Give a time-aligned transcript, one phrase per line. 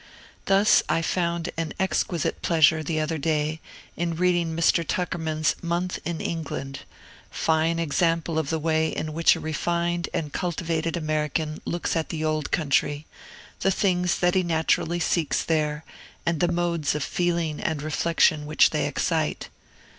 [0.45, 3.59] Thus I found an exquisite pleasure, the other day,
[3.95, 4.83] in reading Mr.
[4.83, 6.79] Tuckerman's "Month in England,"
[7.29, 12.25] fine example of the way in which a refined and cultivated American looks at the
[12.25, 13.05] Old Country,
[13.59, 15.85] the things that he naturally seeks there,
[16.25, 19.49] and the modes of feeling and reflection which they excite.